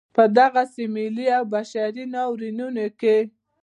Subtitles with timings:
[0.15, 3.17] په دغسې ملي او بشري ناورینونو کې.